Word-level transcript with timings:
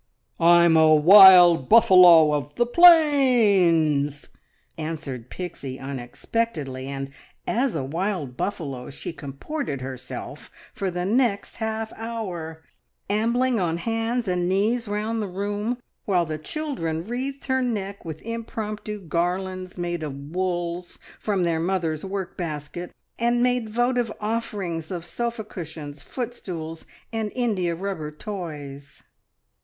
"I'm 0.39 0.75
a 0.77 0.95
wild 0.95 1.69
buffalo 1.69 2.33
of 2.33 2.55
the 2.55 2.65
plains!" 2.65 4.29
answered 4.75 5.29
Pixie 5.29 5.77
unexpectedly, 5.79 6.87
and 6.87 7.11
as 7.45 7.75
a 7.75 7.83
wild 7.83 8.35
buffalo 8.35 8.89
she 8.89 9.13
comported 9.13 9.81
herself 9.81 10.49
for 10.73 10.89
the 10.89 11.05
next 11.05 11.57
half 11.57 11.93
hour, 11.95 12.63
ambling 13.11 13.59
on 13.59 13.77
hands 13.77 14.27
and 14.27 14.49
knees 14.49 14.87
round 14.87 15.21
the 15.21 15.27
room, 15.27 15.77
while 16.05 16.25
the 16.25 16.39
children 16.39 17.03
wreathed 17.03 17.45
her 17.45 17.61
neck 17.61 18.03
with 18.03 18.23
impromptu 18.23 18.99
garlands 19.01 19.77
made 19.77 20.01
of 20.01 20.15
wools 20.31 20.97
from 21.19 21.43
their 21.43 21.59
mother's 21.59 22.03
work 22.03 22.35
basket, 22.35 22.91
and 23.19 23.43
made 23.43 23.69
votive 23.69 24.11
offerings 24.19 24.89
of 24.89 25.05
sofa 25.05 25.43
cushions, 25.43 26.01
footstools, 26.01 26.87
and 27.13 27.31
india 27.35 27.75
rubber 27.75 28.09
toys. 28.09 29.03